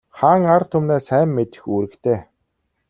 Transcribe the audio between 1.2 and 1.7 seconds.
мэдэх